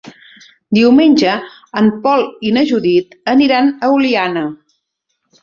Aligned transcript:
Diumenge 0.77 1.35
en 1.81 1.91
Pol 2.07 2.25
i 2.49 2.55
na 2.57 2.65
Judit 2.71 3.15
aniran 3.35 3.71
a 3.89 3.93
Oliana. 4.01 4.45